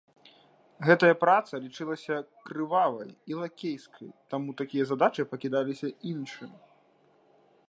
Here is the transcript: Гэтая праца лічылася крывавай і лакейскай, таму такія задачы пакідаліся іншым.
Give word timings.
Гэтая 0.87 1.15
праца 1.23 1.53
лічылася 1.65 2.17
крывавай 2.49 3.09
і 3.33 3.39
лакейскай, 3.43 4.09
таму 4.35 4.49
такія 4.63 4.83
задачы 4.95 5.21
пакідаліся 5.35 5.87
іншым. 6.15 6.51